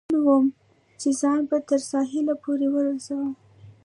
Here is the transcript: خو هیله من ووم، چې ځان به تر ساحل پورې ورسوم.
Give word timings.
خو 0.03 0.05
هیله 0.07 0.13
من 0.19 0.23
ووم، 0.27 0.45
چې 1.01 1.09
ځان 1.21 1.41
به 1.49 1.57
تر 1.69 1.79
ساحل 1.91 2.25
پورې 2.43 2.67
ورسوم. 2.71 3.31